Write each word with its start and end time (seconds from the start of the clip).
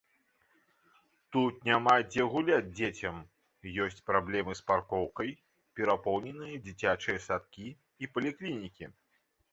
Тут 1.35 1.59
няма 1.67 1.93
дзе 2.13 2.23
гуляць 2.35 2.73
дзецям, 2.79 3.19
ёсць 3.85 4.01
праблемы 4.11 4.57
з 4.61 4.67
паркоўкай, 4.71 5.31
перапоўненыя 5.81 6.57
дзіцячыя 6.69 7.25
садкі 7.27 7.67
і 8.03 8.13
паліклінікі. 8.17 8.85